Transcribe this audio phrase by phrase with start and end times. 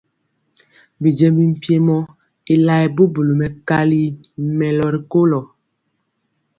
[1.01, 1.97] Bijiémbi mpiemɔ
[2.53, 3.99] y laɛɛ bubuli mɛkali
[4.57, 5.39] mɛlɔ ri kolo.